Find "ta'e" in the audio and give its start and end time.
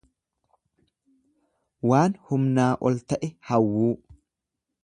3.13-3.33